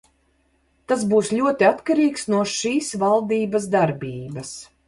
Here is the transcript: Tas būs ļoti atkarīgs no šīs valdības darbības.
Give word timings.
Tas 0.91 1.03
būs 1.11 1.29
ļoti 1.41 1.69
atkarīgs 1.69 2.27
no 2.35 2.41
šīs 2.55 2.93
valdības 3.05 3.73
darbības. 3.77 4.57